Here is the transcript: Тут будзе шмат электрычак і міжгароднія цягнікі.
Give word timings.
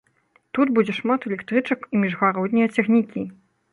Тут 0.57 0.69
будзе 0.77 0.95
шмат 0.99 1.27
электрычак 1.29 1.85
і 1.93 2.01
міжгароднія 2.05 2.67
цягнікі. 2.79 3.21